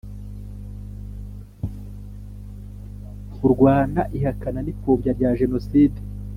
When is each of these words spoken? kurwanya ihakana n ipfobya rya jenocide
kurwanya 3.35 4.03
ihakana 4.17 4.59
n 4.63 4.67
ipfobya 4.73 5.11
rya 5.17 5.31
jenocide 5.39 5.99